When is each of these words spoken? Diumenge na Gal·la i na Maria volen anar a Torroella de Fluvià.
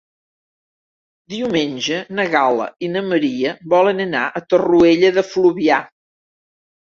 Diumenge 1.33 1.99
na 2.19 2.23
Gal·la 2.35 2.65
i 2.87 2.89
na 2.95 3.03
Maria 3.11 3.53
volen 3.75 4.01
anar 4.07 4.23
a 4.39 4.43
Torroella 4.53 5.11
de 5.19 5.25
Fluvià. 5.35 5.77